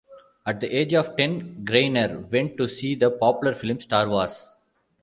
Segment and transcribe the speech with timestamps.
[0.47, 4.47] At the age of ten Greiner went to see the popular film "Star Wars".